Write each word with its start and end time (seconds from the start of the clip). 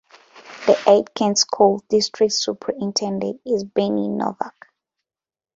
The 0.65 0.73
Aitkin 0.87 1.37
School 1.37 1.83
District's 1.87 2.43
Superintendent 2.43 3.39
is 3.45 3.63
Bernie 3.65 4.09
Novak. 4.09 4.65